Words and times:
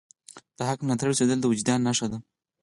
د 0.57 0.59
حق 0.69 0.79
ملاتړی 0.85 1.07
اوسیدل 1.11 1.39
د 1.41 1.45
وجدان 1.51 1.79
نښه 1.87 2.07
ده. 2.11 2.17